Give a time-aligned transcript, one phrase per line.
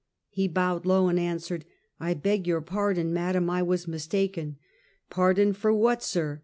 [0.29, 1.63] "He bowed low, and answered:"
[1.99, 3.51] I beg your pardon, madam.
[3.51, 4.57] I was mistaken.""
[5.11, 6.39] Pardon for what, sir?